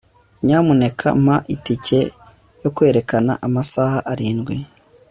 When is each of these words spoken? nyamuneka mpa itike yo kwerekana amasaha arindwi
nyamuneka 0.45 1.07
mpa 1.23 1.37
itike 1.55 1.99
yo 2.61 2.69
kwerekana 2.75 3.31
amasaha 3.47 3.97
arindwi 4.11 4.55